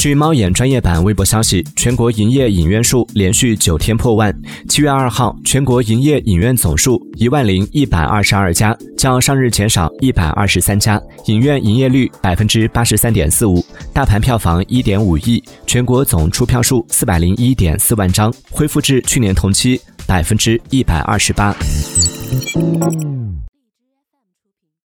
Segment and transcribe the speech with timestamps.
[0.00, 4.34] 据猫眼专业版微博消息全国营业影院数连续九天破万
[4.66, 21.54] 七月二号全国营业影院总数一万零一百二十二家较上日减少一百二十三家影院营业率百分之八十三点四五大盘票房一点五亿全国总出票数四百零一点四万张恢复至去年同期百分之一百二十八。